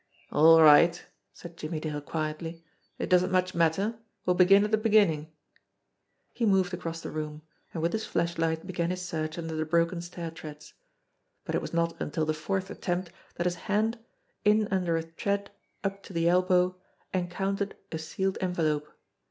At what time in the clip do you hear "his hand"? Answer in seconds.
13.45-13.99